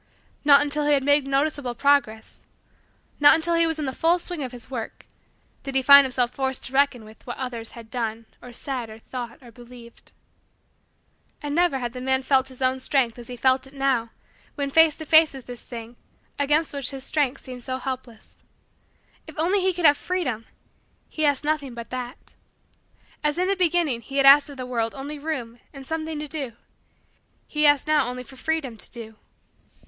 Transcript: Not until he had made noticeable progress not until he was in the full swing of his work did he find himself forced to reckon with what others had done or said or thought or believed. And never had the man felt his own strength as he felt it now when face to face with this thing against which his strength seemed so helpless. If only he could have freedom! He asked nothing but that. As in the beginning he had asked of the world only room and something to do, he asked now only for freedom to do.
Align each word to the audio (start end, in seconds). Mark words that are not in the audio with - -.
Not 0.43 0.63
until 0.63 0.87
he 0.87 0.93
had 0.93 1.03
made 1.03 1.27
noticeable 1.27 1.75
progress 1.75 2.39
not 3.19 3.35
until 3.35 3.53
he 3.53 3.67
was 3.67 3.77
in 3.77 3.85
the 3.85 3.93
full 3.93 4.17
swing 4.17 4.41
of 4.41 4.51
his 4.51 4.67
work 4.71 5.05
did 5.61 5.75
he 5.75 5.83
find 5.83 6.05
himself 6.05 6.31
forced 6.31 6.65
to 6.65 6.73
reckon 6.73 7.05
with 7.05 7.27
what 7.27 7.37
others 7.37 7.73
had 7.73 7.91
done 7.91 8.25
or 8.41 8.51
said 8.51 8.89
or 8.89 8.97
thought 8.97 9.37
or 9.43 9.51
believed. 9.51 10.11
And 11.39 11.53
never 11.53 11.77
had 11.77 11.93
the 11.93 12.01
man 12.01 12.23
felt 12.23 12.47
his 12.47 12.63
own 12.63 12.79
strength 12.79 13.19
as 13.19 13.27
he 13.27 13.35
felt 13.37 13.67
it 13.67 13.75
now 13.75 14.09
when 14.55 14.71
face 14.71 14.97
to 14.97 15.05
face 15.05 15.35
with 15.35 15.45
this 15.45 15.61
thing 15.61 15.97
against 16.39 16.73
which 16.73 16.89
his 16.89 17.03
strength 17.03 17.45
seemed 17.45 17.63
so 17.63 17.77
helpless. 17.77 18.41
If 19.27 19.37
only 19.37 19.61
he 19.61 19.71
could 19.71 19.85
have 19.85 19.97
freedom! 19.97 20.47
He 21.09 21.25
asked 21.27 21.43
nothing 21.43 21.75
but 21.75 21.91
that. 21.91 22.33
As 23.23 23.37
in 23.37 23.47
the 23.47 23.55
beginning 23.55 24.01
he 24.01 24.17
had 24.17 24.25
asked 24.25 24.49
of 24.49 24.57
the 24.57 24.65
world 24.65 24.95
only 24.95 25.19
room 25.19 25.59
and 25.71 25.85
something 25.85 26.17
to 26.17 26.27
do, 26.27 26.53
he 27.47 27.67
asked 27.67 27.87
now 27.87 28.07
only 28.07 28.23
for 28.23 28.35
freedom 28.35 28.77
to 28.77 28.89
do. 28.89 29.15